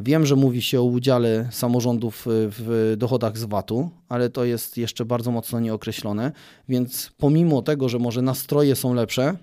Wiem, 0.00 0.26
że 0.26 0.36
mówi 0.36 0.62
się 0.62 0.80
o 0.80 0.84
udziale 0.84 1.48
samorządów 1.52 2.22
w 2.26 2.94
dochodach 2.96 3.38
z 3.38 3.44
VAT-u, 3.44 3.90
ale 4.08 4.30
to 4.30 4.44
jest 4.44 4.76
jeszcze 4.76 5.04
bardzo 5.04 5.30
mocno 5.30 5.60
nieokreślone, 5.60 6.32
więc 6.68 7.10
pomimo 7.16 7.62
tego, 7.62 7.88
że 7.88 7.98
może 7.98 8.22
nastroje 8.22 8.76
są 8.76 8.94
lepsze, 8.94 9.36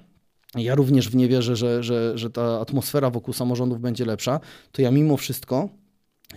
ja 0.56 0.76
również 0.76 1.10
w 1.10 1.16
nie 1.16 1.28
wierzę, 1.28 1.56
że, 1.56 1.84
że, 1.84 2.18
że 2.18 2.30
ta 2.30 2.60
atmosfera 2.60 3.10
wokół 3.10 3.34
samorządów 3.34 3.80
będzie 3.82 4.06
lepsza, 4.06 4.40
to 4.72 4.82
ja 4.82 4.92
mimo 4.92 5.18
wszystko 5.18 5.70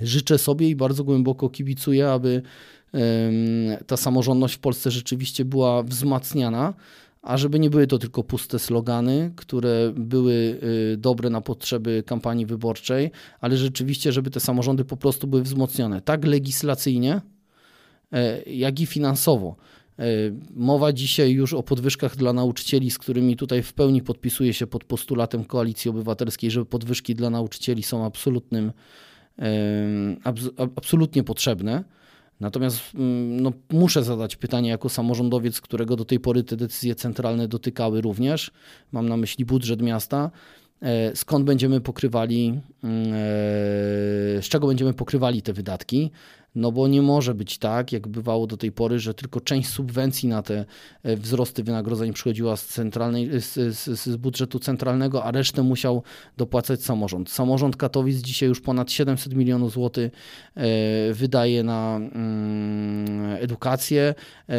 życzę 0.01 0.39
sobie 0.39 0.69
i 0.69 0.77
bardzo 0.77 1.05
głęboko 1.05 1.49
kibicuję, 1.49 2.11
aby 2.11 2.43
ta 3.87 3.97
samorządność 3.97 4.55
w 4.55 4.59
Polsce 4.59 4.91
rzeczywiście 4.91 5.45
była 5.45 5.83
wzmacniana, 5.83 6.75
a 7.23 7.37
żeby 7.37 7.59
nie 7.59 7.71
były 7.71 7.87
to 7.87 7.99
tylko 7.99 8.23
puste 8.23 8.59
slogany, 8.59 9.33
które 9.37 9.93
były 9.97 10.33
y, 10.93 10.97
dobre 10.97 11.31
na 11.31 11.41
potrzeby 11.41 12.03
kampanii 12.07 12.47
wyborczej, 12.47 13.11
ale 13.41 13.57
rzeczywiście, 13.57 14.13
żeby 14.13 14.31
te 14.31 14.41
samorządy 14.41 14.85
po 14.85 14.97
prostu 14.97 15.27
były 15.27 15.43
wzmocnione, 15.43 16.01
tak 16.01 16.25
legislacyjnie, 16.25 17.21
e, 18.13 18.43
jak 18.43 18.81
i 18.81 18.87
finansowo. 18.87 19.57
E, 19.99 20.05
mowa 20.55 20.93
dzisiaj 20.93 21.33
już 21.33 21.55
o 21.55 21.63
podwyżkach 21.63 22.17
dla 22.17 22.33
nauczycieli, 22.33 22.91
z 22.91 22.99
którymi 22.99 23.37
tutaj 23.37 23.63
w 23.63 23.73
pełni 23.73 24.03
podpisuje 24.03 24.55
się 24.55 24.67
pod 24.67 24.85
postulatem 24.85 25.45
Koalicji 25.45 25.91
Obywatelskiej, 25.91 26.51
że 26.51 26.65
podwyżki 26.65 27.15
dla 27.15 27.31
nauczycieli 27.31 27.83
są 27.83 28.05
absolutnym, 28.05 28.73
absolutnie 30.77 31.25
potrzebne. 31.25 31.85
Natomiast 32.41 32.81
mm, 32.95 33.41
no, 33.41 33.53
muszę 33.73 34.05
zadać 34.05 34.37
pytanie 34.37 34.71
jako 34.71 34.89
samorządowiec, 34.89 35.61
którego 35.61 35.97
do 35.97 36.05
tej 36.05 36.21
pory 36.21 36.45
te 36.45 36.57
decyzje 36.57 36.95
centralne 36.95 37.49
dotykały 37.49 38.01
również. 38.01 38.51
Mam 38.93 39.09
na 39.09 39.17
myśli 39.17 39.45
budżet 39.45 39.83
miasta. 39.83 40.31
E, 40.83 41.17
skąd 41.17 41.45
będziemy 41.45 41.81
pokrywali, 41.81 42.61
mm, 42.85 43.07
e, 43.13 43.17
z 44.43 44.45
czego 44.49 44.67
będziemy 44.67 44.95
pokrywali 44.95 45.43
te 45.43 45.53
wydatki? 45.53 46.11
No 46.57 46.73
bo 46.73 46.89
nie 46.89 47.03
może 47.03 47.35
być 47.35 47.59
tak, 47.59 47.93
jak 47.93 48.09
bywało 48.09 48.47
do 48.47 48.57
tej 48.57 48.73
pory, 48.73 48.99
że 48.99 49.15
tylko 49.15 49.41
część 49.41 49.69
subwencji 49.69 50.29
na 50.29 50.43
te 50.43 50.65
e, 51.03 51.17
wzrosty 51.17 51.63
wynagrodzeń 51.63 52.13
przychodziła 52.13 52.57
z, 52.57 52.67
centralnej, 52.67 53.41
z, 53.41 53.77
z, 53.77 54.01
z 54.01 54.17
budżetu 54.17 54.59
centralnego, 54.59 55.25
a 55.25 55.31
resztę 55.31 55.63
musiał 55.63 56.03
dopłacać 56.37 56.85
samorząd. 56.85 57.31
Samorząd 57.31 57.77
Katowic 57.77 58.19
dzisiaj 58.19 58.49
już 58.49 58.61
ponad 58.61 58.93
700 58.93 59.35
milionów 59.35 59.73
złotych 59.73 60.13
e, 60.55 60.63
wydaje 61.13 61.63
na 61.63 61.97
mm, 61.97 63.37
edukację, 63.41 64.15
e, 64.49 64.55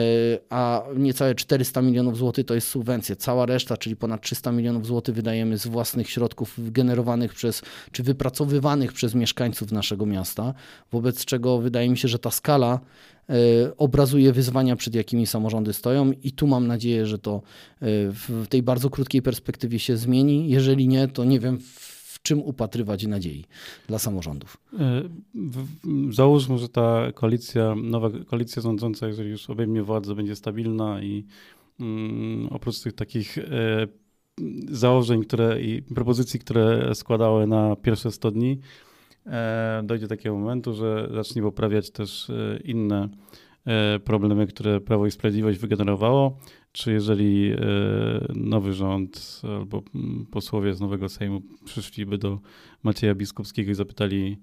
a 0.50 0.84
niecałe 0.96 1.36
400 1.36 1.82
milionów 1.82 2.18
złotych 2.18 2.46
to 2.46 2.56
jest 2.56 2.68
subwencja. 2.68 3.16
Cała 3.16 3.46
reszta, 3.46 3.78
czyli 3.78 3.96
ponad 3.96 4.22
300 4.22 4.52
milionów 4.52 4.86
złotych 4.86 5.16
wydajemy 5.16 5.58
z 5.58 5.68
własnych 5.68 6.10
środków 6.10 6.72
generowanych 6.72 7.34
przez, 7.34 7.62
czy 7.92 8.04
wypracowywanych 8.04 8.94
przez 8.94 9.16
mieszkańców 9.16 9.72
naszego 9.72 10.06
miasta, 10.06 10.54
wobec 10.92 11.26
czego 11.26 11.58
wydaje 11.58 11.87
wydaje 11.88 11.92
mi 11.92 11.98
się, 11.98 12.08
że 12.08 12.20
ta 12.20 12.32
skala 12.32 12.80
e, 13.30 13.78
obrazuje 13.78 14.34
wyzwania, 14.34 14.76
przed 14.76 14.96
jakimi 14.96 15.28
samorządy 15.28 15.74
stoją, 15.74 16.12
i 16.24 16.32
tu 16.32 16.48
mam 16.48 16.68
nadzieję, 16.68 17.06
że 17.06 17.18
to 17.18 17.36
e, 17.36 17.42
w 18.12 18.46
tej 18.50 18.64
bardzo 18.64 18.90
krótkiej 18.90 19.22
perspektywie 19.22 19.80
się 19.80 19.98
zmieni. 19.98 20.50
Jeżeli 20.50 20.88
nie, 20.88 21.08
to 21.08 21.24
nie 21.24 21.40
wiem, 21.40 21.60
w 21.60 22.22
czym 22.22 22.42
upatrywać 22.42 23.08
nadziei 23.08 23.46
dla 23.88 24.00
samorządów. 24.00 24.58
E, 24.80 25.04
załóżmy, 26.12 26.58
że 26.58 26.70
ta 26.70 27.12
koalicja, 27.14 27.76
nowa 27.76 28.10
koalicja 28.28 28.62
rządząca, 28.62 29.08
jeżeli 29.08 29.30
już 29.30 29.50
obejmie 29.50 29.84
władzę, 29.84 30.16
będzie 30.16 30.36
stabilna 30.36 31.02
i 31.02 31.26
mm, 31.80 32.48
oprócz 32.52 32.80
tych 32.80 32.94
takich 32.94 33.38
założeń 34.70 35.24
które, 35.24 35.62
i 35.62 35.82
propozycji, 35.82 36.40
które 36.40 36.96
składały 36.96 37.48
na 37.48 37.76
pierwsze 37.76 38.12
100 38.12 38.32
dni, 38.32 38.60
dojdzie 39.84 40.08
do 40.08 40.16
takiego 40.16 40.36
momentu, 40.36 40.74
że 40.74 41.10
zacznie 41.14 41.42
poprawiać 41.42 41.92
też 41.92 42.30
e, 42.30 42.60
inne 42.64 43.10
e, 43.66 44.00
problemy, 44.00 44.48
które 44.48 44.82
Prawo 44.82 45.06
i 45.06 45.12
Sprawiedliwość 45.12 45.60
wygenerowało, 45.60 46.38
czy 46.72 46.92
jeżeli 46.92 47.52
nowy 48.36 48.74
rząd 48.74 49.42
albo 49.60 49.84
mm, 49.96 50.26
posłowie 50.32 50.74
z 50.74 50.82
nowego 50.82 51.10
Sejmu 51.10 51.42
przyszliby 51.66 52.18
do 52.18 52.40
Macieja 52.84 53.16
Biskupskiego 53.16 53.72
i 53.72 53.76
zapytali, 53.76 54.38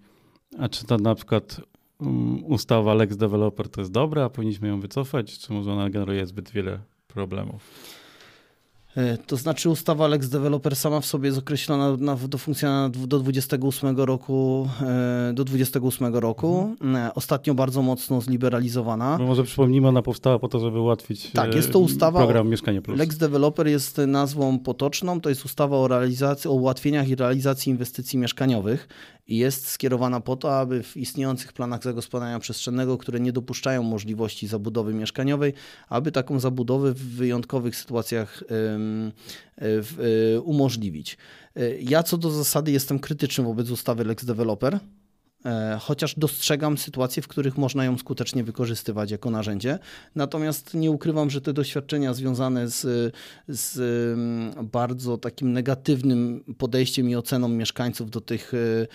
a 0.59 0.69
czy 0.69 0.87
ta 0.87 0.97
na 0.97 1.15
przykład 1.15 1.61
mm, 2.01 2.45
ustawa 2.45 2.95
Lex 2.95 3.17
Developer 3.17 3.69
to 3.69 3.81
jest 3.81 3.93
dobra, 3.93 4.31
powinniśmy 4.31 4.69
ją 4.69 4.81
wycofać, 4.81 5.39
czy 5.39 5.53
może 5.53 5.73
ona 5.73 5.91
generuje 5.91 6.27
zbyt 6.27 6.51
wiele 6.51 6.81
problemów? 7.07 7.71
E, 8.97 9.19
to 9.19 9.37
znaczy 9.37 9.71
ustawa 9.71 10.09
Lex 10.09 10.29
Developer 10.29 10.77
sama 10.77 11.01
w 11.01 11.07
sobie 11.07 11.27
jest 11.27 11.39
określona 11.39 11.97
na, 11.97 12.17
do 12.17 12.39
funkcjonowania 12.39 12.89
do 13.07 13.19
28 13.19 13.97
roku, 13.97 14.69
e, 14.83 15.33
do 15.35 15.45
28 15.45 16.15
roku. 16.15 16.77
E, 16.95 17.15
ostatnio 17.15 17.55
bardzo 17.55 17.83
mocno 17.83 18.21
zliberalizowana. 18.21 19.19
Bo 19.19 19.27
może 19.27 19.45
przypomnijmy, 19.45 19.89
ona 19.89 20.03
powstała 20.03 20.39
po 20.39 20.49
to, 20.49 20.61
żeby 20.61 20.81
ułatwić 20.81 21.31
tak, 21.31 21.55
jest 21.55 21.73
to 21.73 21.79
ustawa, 21.79 22.19
program 22.19 22.49
Mieszkanie 22.49 22.83
Plus. 22.83 22.99
Lex 22.99 23.17
Developer 23.17 23.69
jest 23.69 23.99
nazwą 24.07 24.59
potoczną, 24.59 25.21
to 25.21 25.29
jest 25.29 25.45
ustawa 25.45 25.77
o 25.77 25.89
realizacji, 25.89 26.51
o 26.51 26.53
ułatwieniach 26.53 27.09
i 27.09 27.15
realizacji 27.15 27.71
inwestycji 27.71 28.19
mieszkaniowych 28.19 28.89
i 29.27 29.37
jest 29.37 29.69
skierowana 29.69 30.21
po 30.21 30.37
to, 30.37 30.59
aby 30.59 30.83
w 30.83 30.97
istniejących 30.97 31.53
planach 31.53 31.83
zagospodarowania 31.83 32.39
przestrzennego, 32.39 32.99
które 32.99 33.21
nie 33.21 33.33
dopuszczają 33.33 33.83
możliwości 33.83 34.47
zabudowy 34.47 34.95
mieszkaniowej, 34.95 35.53
aby 35.89 36.13
taką 36.13 36.41
zabudowę 36.41 36.93
w 36.93 37.17
wyjątkowych 37.17 37.77
sytuacjach 37.77 38.43
e, 39.59 40.41
umożliwić. 40.41 41.17
E, 41.57 41.79
ja 41.79 42.03
co 42.03 42.19
do 42.19 42.31
zasady 42.31 42.73
jestem 42.73 42.99
krytyczny 42.99 43.45
wobec 43.45 43.71
ustawy 43.71 44.05
Lex 44.05 44.25
Developer, 44.25 44.75
E, 44.75 45.04
chociaż 45.81 46.15
dostrzegam 46.19 46.79
sytuacje, 46.79 47.23
w 47.23 47.29
których 47.29 47.59
można 47.59 47.85
ją 47.85 47.99
skutecznie 47.99 48.45
wykorzystywać 48.45 49.11
jako 49.11 49.31
narzędzie. 49.31 49.79
Natomiast 50.15 50.75
nie 50.75 50.91
ukrywam, 50.91 51.31
że 51.31 51.41
te 51.41 51.53
doświadczenia 51.53 52.15
związane 52.15 52.69
z, 52.69 53.15
z 53.49 53.79
mm, 54.19 54.67
bardzo 54.67 55.19
takim 55.19 55.53
negatywnym 55.53 56.45
podejściem 56.59 57.11
i 57.11 57.17
oceną 57.17 57.49
mieszkańców 57.49 58.11
do 58.11 58.21
tych 58.21 58.55
e, 58.55 58.87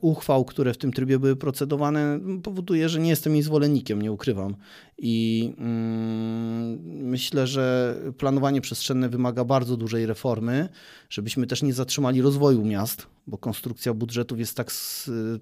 uchwał, 0.00 0.44
które 0.44 0.74
w 0.74 0.78
tym 0.78 0.92
trybie 0.92 1.18
były 1.18 1.36
procedowane, 1.36 2.20
powoduje, 2.42 2.88
że 2.88 3.00
nie 3.00 3.10
jestem 3.10 3.34
jej 3.34 3.42
zwolennikiem, 3.42 4.02
nie 4.02 4.12
ukrywam. 4.12 4.56
I 4.98 5.54
mm, 5.58 6.78
myślę, 7.08 7.46
że 7.46 7.96
planowanie 8.18 8.60
przestrzenne 8.60 9.08
wymaga 9.08 9.44
bardzo 9.44 9.76
dużej 9.76 10.06
reformy, 10.06 10.68
żebyśmy 11.10 11.46
też 11.46 11.62
nie 11.62 11.72
zatrzymali 11.72 12.22
rozwoju 12.22 12.64
miast, 12.64 13.06
bo 13.26 13.38
konstrukcja 13.38 13.94
budżetów 13.94 14.38
jest 14.38 14.56
tak, 14.56 14.70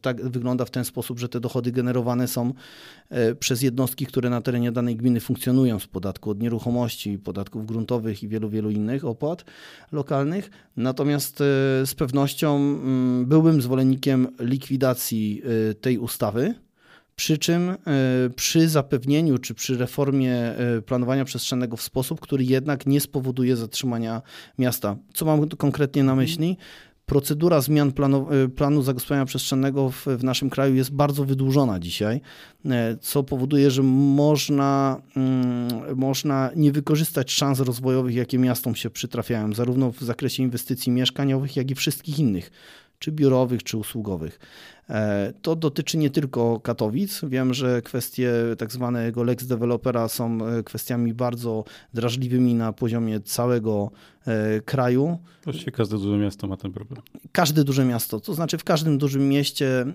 tak 0.00 0.28
wygląda 0.28 0.64
w 0.64 0.70
ten 0.70 0.84
sposób, 0.84 1.18
że 1.18 1.28
te 1.28 1.40
dochody 1.40 1.72
generowane 1.72 2.28
są 2.28 2.52
e, 3.10 3.34
przez 3.34 3.62
jednostki, 3.62 4.06
które 4.06 4.30
na 4.30 4.40
terenie 4.40 4.72
danej 4.72 4.96
gminy 4.96 5.20
funkcjonują 5.20 5.78
z 5.78 5.86
podatku 5.86 6.30
od 6.30 6.40
nieruchomości, 6.40 7.18
podatków 7.18 7.66
gruntowych 7.66 8.22
i 8.22 8.28
wielu, 8.28 8.48
wielu 8.48 8.70
innych 8.70 9.04
opłat 9.04 9.44
lokalnych. 9.92 10.50
Natomiast 10.76 11.40
e, 11.40 11.44
z 11.86 11.94
pewnością 11.94 12.56
mm, 12.56 13.23
byłbym 13.24 13.62
zwolennikiem 13.62 14.28
likwidacji 14.40 15.42
e, 15.70 15.74
tej 15.74 15.98
ustawy 15.98 16.54
przy 17.16 17.38
czym 17.38 17.70
e, 17.70 17.76
przy 18.36 18.68
zapewnieniu 18.68 19.38
czy 19.38 19.54
przy 19.54 19.76
reformie 19.76 20.34
e, 20.34 20.82
planowania 20.82 21.24
przestrzennego 21.24 21.76
w 21.76 21.82
sposób, 21.82 22.20
który 22.20 22.44
jednak 22.44 22.86
nie 22.86 23.00
spowoduje 23.00 23.56
zatrzymania 23.56 24.22
miasta. 24.58 24.96
Co 25.14 25.24
mam 25.24 25.48
konkretnie 25.48 26.04
na 26.04 26.14
myśli? 26.14 26.56
procedura 27.06 27.60
zmian 27.60 27.92
planu, 27.92 28.26
planu 28.56 28.82
zagospodarowania 28.82 29.26
przestrzennego 29.26 29.90
w, 29.90 30.06
w, 30.06 30.24
naszym 30.24 30.50
kraju 30.50 30.74
jest 30.74 30.92
bardzo 30.92 31.24
wydłużona 31.24 31.80
dzisiaj, 31.80 32.20
co 33.00 33.22
powoduje, 33.22 33.70
że 33.70 33.82
można, 33.82 35.02
mm, 35.16 35.96
można 35.96 36.50
nie 36.56 36.72
wykorzystać 36.72 37.32
szans 37.32 37.60
rozwojowych, 37.60 38.14
jakie 38.14 38.38
miastom 38.38 38.74
się 38.74 38.90
przytrafiają, 38.90 39.52
zarówno 39.52 39.92
w 39.92 40.00
zakresie 40.00 40.42
inwestycji 40.42 40.92
mieszkaniowych, 40.92 41.56
jak 41.56 41.70
i 41.70 41.74
wszystkich 41.74 42.18
innych 42.18 42.50
czy 43.04 43.12
biurowych, 43.12 43.62
czy 43.62 43.76
usługowych. 43.76 44.38
E, 44.90 45.32
to 45.42 45.56
dotyczy 45.56 45.98
nie 45.98 46.10
tylko 46.10 46.60
Katowic. 46.60 47.20
Wiem, 47.24 47.54
że 47.54 47.82
kwestie 47.82 48.32
tak 48.58 48.72
zwanego 48.72 49.22
Lex 49.22 49.46
Developera 49.46 50.08
są 50.08 50.46
e, 50.46 50.62
kwestiami 50.62 51.14
bardzo 51.14 51.64
drażliwymi 51.94 52.54
na 52.54 52.72
poziomie 52.72 53.20
całego 53.20 53.90
e, 54.26 54.60
kraju. 54.60 55.18
Właściwie 55.44 55.72
każde 55.72 55.98
duże 55.98 56.18
miasto 56.18 56.46
ma 56.46 56.56
ten 56.56 56.72
problem. 56.72 57.02
Każde 57.32 57.64
duże 57.64 57.84
miasto, 57.84 58.20
to 58.20 58.34
znaczy 58.34 58.58
w 58.58 58.64
każdym 58.64 58.98
dużym 58.98 59.28
mieście 59.28 59.86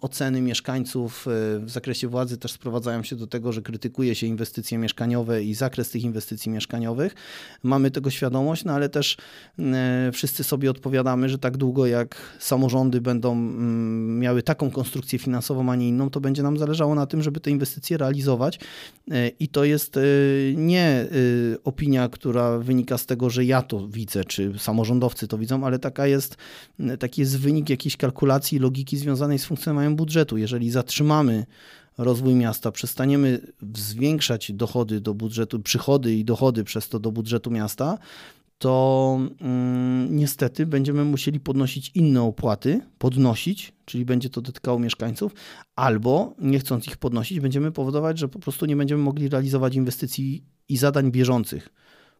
oceny 0.00 0.40
mieszkańców 0.40 1.26
w 1.60 1.70
zakresie 1.70 2.08
władzy 2.08 2.38
też 2.38 2.52
sprowadzają 2.52 3.02
się 3.02 3.16
do 3.16 3.26
tego, 3.26 3.52
że 3.52 3.62
krytykuje 3.62 4.14
się 4.14 4.26
inwestycje 4.26 4.78
mieszkaniowe 4.78 5.44
i 5.44 5.54
zakres 5.54 5.90
tych 5.90 6.02
inwestycji 6.02 6.52
mieszkaniowych. 6.52 7.14
Mamy 7.62 7.90
tego 7.90 8.10
świadomość, 8.10 8.64
no 8.64 8.72
ale 8.72 8.88
też 8.88 9.16
wszyscy 10.12 10.44
sobie 10.44 10.70
odpowiadamy, 10.70 11.28
że 11.28 11.38
tak 11.38 11.56
długo 11.56 11.86
jak 11.86 12.16
samorządy 12.38 13.00
będą 13.00 13.34
miały 13.92 14.42
taką 14.42 14.70
konstrukcję 14.70 15.18
finansową, 15.18 15.70
a 15.70 15.76
nie 15.76 15.88
inną, 15.88 16.10
to 16.10 16.20
będzie 16.20 16.42
nam 16.42 16.58
zależało 16.58 16.94
na 16.94 17.06
tym, 17.06 17.22
żeby 17.22 17.40
te 17.40 17.50
inwestycje 17.50 17.96
realizować. 17.96 18.58
E, 19.10 19.28
I 19.28 19.48
to 19.48 19.64
jest 19.64 19.96
e, 19.96 20.00
nie 20.54 20.84
e, 20.84 21.08
opinia, 21.64 22.08
która 22.08 22.58
wynika 22.58 22.98
z 22.98 23.06
tego, 23.06 23.30
że 23.30 23.44
ja 23.44 23.62
to 23.62 23.88
widzę, 23.88 24.24
czy 24.24 24.52
samorządowcy 24.58 25.28
to 25.28 25.38
widzą, 25.38 25.66
ale 25.66 25.78
taka 25.78 26.06
jest, 26.06 26.36
taki 26.98 27.20
jest 27.20 27.38
wynik 27.38 27.70
jakiejś 27.70 27.96
kalkulacji, 27.96 28.58
logiki 28.58 28.96
związanej 28.96 29.38
z 29.38 29.44
funkcjonowaniem 29.44 29.96
budżetu. 29.96 30.36
Jeżeli 30.36 30.70
zatrzymamy 30.70 31.46
rozwój 31.98 32.34
miasta, 32.34 32.72
przestaniemy 32.72 33.40
zwiększać 33.74 34.52
dochody 34.52 35.00
do 35.00 35.14
budżetu, 35.14 35.60
przychody 35.60 36.14
i 36.14 36.24
dochody 36.24 36.64
przez 36.64 36.88
to 36.88 36.98
do 36.98 37.12
budżetu 37.12 37.50
miasta, 37.50 37.98
to 38.62 39.18
mm, 39.40 40.16
niestety 40.16 40.66
będziemy 40.66 41.04
musieli 41.04 41.40
podnosić 41.40 41.90
inne 41.94 42.22
opłaty, 42.22 42.80
podnosić, 42.98 43.72
czyli 43.84 44.04
będzie 44.04 44.30
to 44.30 44.40
dotykało 44.40 44.78
mieszkańców, 44.78 45.32
albo 45.76 46.34
nie 46.38 46.58
chcąc 46.58 46.86
ich 46.86 46.96
podnosić, 46.96 47.40
będziemy 47.40 47.72
powodować, 47.72 48.18
że 48.18 48.28
po 48.28 48.38
prostu 48.38 48.66
nie 48.66 48.76
będziemy 48.76 49.02
mogli 49.02 49.28
realizować 49.28 49.74
inwestycji 49.74 50.44
i 50.68 50.76
zadań 50.76 51.10
bieżących 51.10 51.68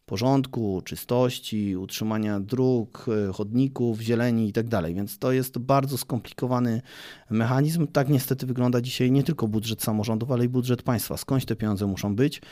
porządku, 0.06 0.82
czystości, 0.85 1.76
utrzymania 1.76 2.40
dróg, 2.40 3.06
e, 3.28 3.32
chodników, 3.32 4.00
zieleni 4.00 4.47
itd. 4.47 4.71
Tak 4.71 4.94
Więc 4.94 5.18
to 5.18 5.32
jest 5.32 5.59
bardzo 5.59 5.99
skomplikowany 5.99 6.82
mechanizm. 7.30 7.87
Tak 7.87 8.09
niestety 8.09 8.47
wygląda 8.47 8.80
dzisiaj 8.80 9.12
nie 9.12 9.23
tylko 9.23 9.49
budżet 9.49 9.82
samorządów, 9.82 10.30
ale 10.30 10.44
i 10.44 10.49
budżet 10.49 10.82
państwa. 10.82 11.16
Skądś 11.16 11.44
te 11.44 11.56
pieniądze 11.56 11.87
muszą 11.87 12.16
być? 12.16 12.42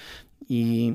I 0.48 0.94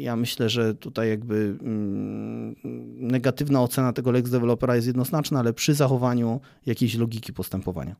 ja 0.00 0.16
myślę, 0.16 0.48
że 0.48 0.74
tutaj 0.74 1.08
jakby 1.08 1.56
mm, 1.62 2.54
negatywna 2.96 3.62
ocena 3.62 3.92
tego 3.92 4.10
Lex 4.10 4.30
Developera 4.30 4.76
jest 4.76 4.86
jednoznaczna, 4.86 5.40
ale 5.40 5.52
przy 5.52 5.74
zachowaniu 5.74 6.40
jakiejś 6.66 6.94
logiki 6.94 7.32
postępowania. 7.32 7.96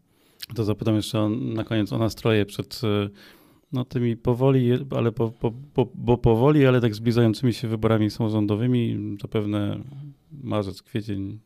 To 0.55 0.65
zapytam 0.65 0.95
jeszcze 0.95 1.29
na 1.29 1.65
koniec 1.65 1.93
o 1.93 1.99
nastroje 1.99 2.47
przed 2.47 2.81
e, 2.85 3.09
no 3.73 3.85
tymi 3.85 4.17
powoli, 4.17 4.71
ale 4.91 5.13
po, 5.13 5.31
po, 5.31 5.53
po, 5.75 5.89
bo 5.95 6.19
powoli, 6.19 6.67
ale 6.67 6.81
tak 6.81 6.95
zbliżającymi 6.95 7.53
się 7.53 7.69
wyborami 7.69 8.11
samorządowymi, 8.11 9.17
zapewne 9.23 9.81
marzec, 10.43 10.83
kwiecień. 10.83 11.39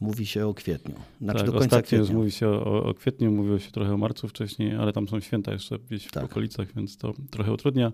Mówi 0.00 0.26
się 0.26 0.46
o 0.46 0.54
kwietniu. 0.54 0.94
Znaczy 1.20 1.38
tak, 1.38 1.46
do 1.46 1.52
końca 1.52 1.76
ostatnio 1.76 1.98
już 1.98 2.10
mówi 2.10 2.30
się 2.30 2.48
o, 2.48 2.84
o, 2.84 2.94
kwietniu, 2.94 3.30
mówiło 3.30 3.58
się 3.58 3.70
trochę 3.70 3.94
o 3.94 3.96
marcu 3.96 4.28
wcześniej, 4.28 4.74
ale 4.74 4.92
tam 4.92 5.08
są 5.08 5.20
święta 5.20 5.52
jeszcze 5.52 5.78
gdzieś 5.78 6.10
tak. 6.10 6.22
w 6.22 6.26
okolicach, 6.26 6.74
więc 6.76 6.96
to 6.96 7.14
trochę 7.30 7.52
utrudnia. 7.52 7.92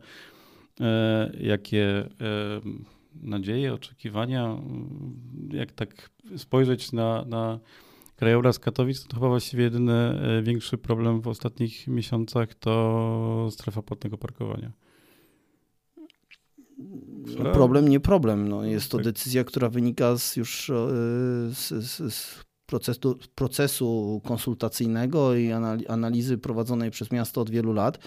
E, 0.81 1.33
jakie 1.41 1.85
e, 1.87 2.07
nadzieje, 3.23 3.75
oczekiwania, 3.75 4.57
jak 5.53 5.73
tak 5.73 6.11
spojrzeć 6.37 6.93
na, 6.93 7.25
na 7.25 7.59
krajobraz 8.21 8.59
Katowic 8.59 9.05
to 9.05 9.15
chyba 9.15 9.29
właściwie 9.29 9.65
jedyny 9.65 9.93
e, 9.93 10.43
większy 10.43 10.79
problem 10.79 11.21
w 11.21 11.29
ostatnich 11.29 11.89
miesiącach 11.89 12.55
to 12.55 13.49
strefa 13.51 13.83
płatnego 13.83 14.19
parkowania. 14.19 14.73
No, 17.39 17.53
problem, 17.53 17.89
nie 17.89 18.01
problem. 18.01 18.49
No, 18.49 18.65
jest 18.65 18.91
to 18.91 18.97
tak. 18.97 19.05
decyzja, 19.05 19.45
która 19.45 19.69
wynika 19.69 20.19
z 20.19 20.37
już 20.37 20.71
e, 20.71 20.75
z, 21.55 21.69
z, 21.69 22.15
z 22.15 22.45
procesu, 22.67 23.19
procesu 23.35 24.21
konsultacyjnego 24.25 25.35
i 25.35 25.53
analizy 25.89 26.39
prowadzonej 26.39 26.91
przez 26.91 27.11
miasto 27.11 27.41
od 27.41 27.51
wielu 27.51 27.73
lat. 27.73 27.99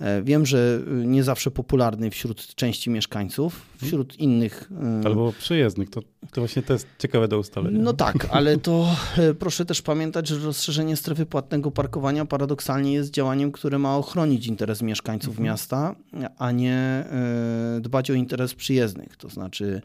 E, 0.00 0.22
wiem, 0.22 0.46
że 0.46 0.80
y, 1.02 1.06
nie 1.06 1.24
zawsze 1.24 1.50
popularny 1.50 2.10
wśród 2.10 2.54
części 2.54 2.90
mieszkańców, 2.90 3.66
mhm. 3.72 3.88
wśród 3.88 4.18
innych. 4.18 4.70
Y, 5.02 5.06
Albo 5.06 5.32
przyjezdnych, 5.32 5.90
to, 5.90 6.00
to 6.32 6.40
właśnie 6.40 6.62
to 6.62 6.72
jest 6.72 6.86
ciekawe 6.98 7.28
do 7.28 7.38
ustalenia. 7.38 7.78
No 7.82 7.92
tak, 7.92 8.28
ale 8.30 8.56
to 8.56 8.96
e, 9.18 9.34
proszę 9.34 9.64
też 9.64 9.82
pamiętać, 9.82 10.28
że 10.28 10.38
rozszerzenie 10.38 10.96
strefy 10.96 11.26
płatnego 11.26 11.70
parkowania 11.70 12.24
paradoksalnie 12.24 12.92
jest 12.92 13.10
działaniem, 13.10 13.52
które 13.52 13.78
ma 13.78 13.96
ochronić 13.96 14.46
interes 14.46 14.82
mieszkańców 14.82 15.30
mhm. 15.30 15.44
miasta, 15.44 15.94
a 16.38 16.50
nie 16.52 16.74
e, 16.74 17.80
dbać 17.80 18.10
o 18.10 18.14
interes 18.14 18.54
przyjezdnych. 18.54 19.16
To 19.16 19.28
znaczy 19.28 19.82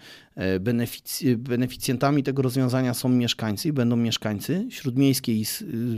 benefic- 0.60 1.36
beneficjentami 1.36 2.24
tego 2.24 2.42
rozwiązania 2.42 2.94
są 2.94 3.10
mieszkańcy 3.10 3.68
i 3.68 3.74
będą 3.74 3.96
mieszkańcy 3.96 4.68
śródmiejskiej 4.70 5.46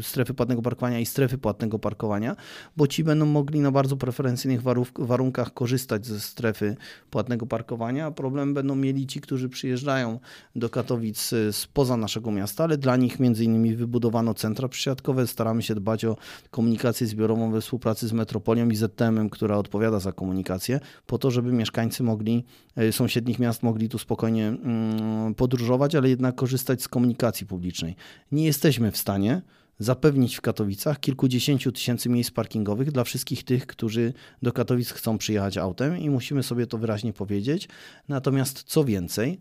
strefy 0.01 0.33
płatnego 0.33 0.61
parkowania 0.61 0.99
i 0.99 1.05
strefy 1.05 1.37
płatnego 1.37 1.79
parkowania, 1.79 2.35
bo 2.77 2.87
ci 2.87 3.03
będą 3.03 3.25
mogli 3.25 3.59
na 3.59 3.71
bardzo 3.71 3.97
preferencyjnych 4.05 4.61
warunkach 4.95 5.53
korzystać 5.53 6.05
ze 6.05 6.19
strefy 6.19 6.75
płatnego 7.09 7.45
parkowania. 7.45 8.11
Problem 8.11 8.53
będą 8.53 8.75
mieli 8.75 9.07
ci, 9.07 9.21
którzy 9.21 9.49
przyjeżdżają 9.49 10.19
do 10.55 10.69
Katowic 10.69 11.31
spoza 11.51 11.97
naszego 11.97 12.31
miasta, 12.31 12.63
ale 12.63 12.77
dla 12.77 12.97
nich 12.97 13.19
między 13.19 13.43
innymi 13.43 13.75
wybudowano 13.75 14.33
centra 14.33 14.67
przysiadkowe. 14.67 15.27
Staramy 15.27 15.63
się 15.63 15.75
dbać 15.75 16.05
o 16.05 16.17
komunikację 16.51 17.07
zbiorową 17.07 17.51
we 17.51 17.61
współpracy 17.61 18.07
z 18.07 18.13
Metropolią 18.13 18.69
i 18.69 18.75
ZTM-em, 18.75 19.29
która 19.29 19.57
odpowiada 19.57 19.99
za 19.99 20.11
komunikację, 20.11 20.79
po 21.05 21.17
to, 21.17 21.31
żeby 21.31 21.51
mieszkańcy 21.51 22.03
mogli, 22.03 22.45
e, 22.75 22.91
sąsiednich 22.91 23.39
miast 23.39 23.63
mogli 23.63 23.89
tu 23.89 23.97
spokojnie 23.97 24.47
mm, 24.47 25.35
podróżować, 25.35 25.95
ale 25.95 26.09
jednak 26.09 26.35
korzystać 26.35 26.81
z 26.81 26.87
komunikacji 26.87 27.47
publicznej. 27.47 27.95
Nie 28.31 28.45
jesteśmy 28.45 28.91
w 28.91 28.97
stanie 28.97 29.41
zapewnić 29.79 30.35
w 30.35 30.41
Katowicach 30.41 30.99
kilkudziesięciu 30.99 31.71
tysięcy 31.71 32.09
miejsc 32.09 32.31
parkingowych 32.31 32.91
dla 32.91 33.03
wszystkich 33.03 33.43
tych, 33.43 33.67
którzy 33.67 34.13
do 34.41 34.51
Katowic 34.51 34.91
chcą 34.91 35.17
przyjechać 35.17 35.57
autem 35.57 35.97
i 35.97 36.09
musimy 36.09 36.43
sobie 36.43 36.67
to 36.67 36.77
wyraźnie 36.77 37.13
powiedzieć. 37.13 37.69
Natomiast 38.07 38.63
co 38.63 38.83
więcej, 38.83 39.39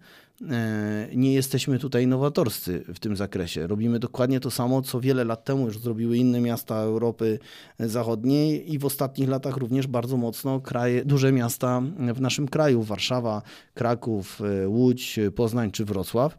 e, 0.51 1.09
nie 1.15 1.35
jesteśmy 1.35 1.79
tutaj 1.79 2.07
nowatorscy 2.07 2.85
w 2.95 2.99
tym 2.99 3.17
zakresie. 3.17 3.67
Robimy 3.67 3.99
dokładnie 3.99 4.41
to 4.41 4.51
samo, 4.51 4.83
co 4.83 5.01
wiele 5.01 5.25
lat 5.25 5.45
temu 5.45 5.67
już 5.67 5.79
zrobiły 5.79 6.17
inne 6.17 6.41
miasta 6.41 6.77
Europy 6.77 7.39
Zachodniej 7.79 8.73
i 8.73 8.79
w 8.79 8.85
ostatnich 8.85 9.29
latach 9.29 9.57
również 9.57 9.87
bardzo 9.87 10.17
mocno 10.17 10.61
kraje, 10.61 11.05
duże 11.05 11.33
miasta 11.33 11.83
w 12.15 12.21
naszym 12.21 12.49
kraju, 12.49 12.83
Warszawa, 12.83 13.43
Kraków, 13.75 14.41
e, 14.63 14.69
Łódź, 14.69 15.21
Poznań 15.35 15.71
czy 15.71 15.85
Wrocław 15.85 16.37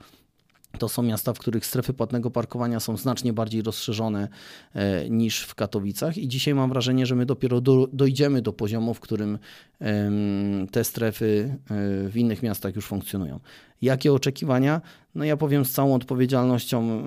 to 0.77 0.89
są 0.89 1.03
miasta, 1.03 1.33
w 1.33 1.39
których 1.39 1.65
strefy 1.65 1.93
płatnego 1.93 2.31
parkowania 2.31 2.79
są 2.79 2.97
znacznie 2.97 3.33
bardziej 3.33 3.61
rozszerzone 3.61 4.27
e, 4.73 5.09
niż 5.09 5.41
w 5.41 5.55
Katowicach 5.55 6.17
i 6.17 6.27
dzisiaj 6.27 6.53
mam 6.53 6.69
wrażenie, 6.69 7.05
że 7.05 7.15
my 7.15 7.25
dopiero 7.25 7.61
do, 7.61 7.87
dojdziemy 7.93 8.41
do 8.41 8.53
poziomu, 8.53 8.93
w 8.93 8.99
którym 8.99 9.39
te 10.71 10.83
strefy 10.83 11.57
e, 11.63 12.09
w 12.09 12.17
innych 12.17 12.43
miastach 12.43 12.75
już 12.75 12.85
funkcjonują. 12.85 13.39
Jakie 13.81 14.13
oczekiwania? 14.13 14.81
No 15.15 15.23
ja 15.23 15.37
powiem 15.37 15.65
z 15.65 15.71
całą 15.71 15.95
odpowiedzialnością, 15.95 16.83
e, 16.83 17.03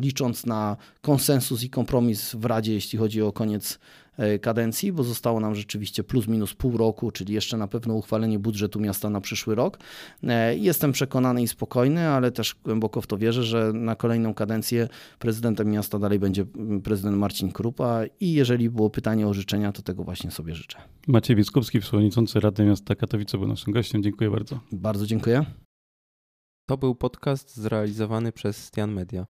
licząc 0.00 0.46
na 0.46 0.76
konsensus 1.00 1.62
i 1.62 1.70
kompromis 1.70 2.34
w 2.34 2.44
Radzie, 2.44 2.72
jeśli 2.72 2.98
chodzi 2.98 3.22
o 3.22 3.32
koniec 3.32 3.78
E, 4.18 4.38
kadencji, 4.38 4.92
bo 4.92 5.04
zostało 5.04 5.40
nam 5.40 5.54
rzeczywiście 5.54 6.04
plus 6.04 6.28
minus 6.28 6.54
pół 6.54 6.76
roku, 6.76 7.10
czyli 7.10 7.34
jeszcze 7.34 7.56
na 7.56 7.68
pewno 7.68 7.94
uchwalenie 7.94 8.38
budżetu 8.38 8.80
miasta 8.80 9.10
na 9.10 9.20
przyszły 9.20 9.54
rok. 9.54 9.78
E, 10.22 10.56
jestem 10.56 10.92
przekonany 10.92 11.42
i 11.42 11.48
spokojny, 11.48 12.08
ale 12.08 12.32
też 12.32 12.56
głęboko 12.64 13.00
w 13.00 13.06
to 13.06 13.18
wierzę, 13.18 13.42
że 13.42 13.72
na 13.72 13.94
kolejną 13.94 14.34
kadencję 14.34 14.88
prezydentem 15.18 15.70
miasta 15.70 15.98
dalej 15.98 16.18
będzie 16.18 16.44
prezydent 16.84 17.18
Marcin 17.18 17.52
Krupa 17.52 18.00
i 18.20 18.32
jeżeli 18.32 18.70
było 18.70 18.90
pytanie 18.90 19.26
o 19.26 19.34
życzenia, 19.34 19.72
to 19.72 19.82
tego 19.82 20.04
właśnie 20.04 20.30
sobie 20.30 20.54
życzę. 20.54 20.78
Maciej 21.06 21.36
Biskupski, 21.36 21.80
przewodniczący 21.80 22.40
Rady 22.40 22.64
Miasta 22.64 22.94
Katowice 22.94 23.38
był 23.38 23.48
naszym 23.48 23.72
gościem. 23.72 24.02
Dziękuję 24.02 24.30
bardzo. 24.48 24.66
Bardzo 24.72 25.06
dziękuję. 25.06 25.44
To 26.68 26.76
był 26.76 26.94
podcast 26.94 27.56
zrealizowany 27.56 28.32
przez 28.32 28.64
Stian 28.64 28.92
Media. 28.92 29.26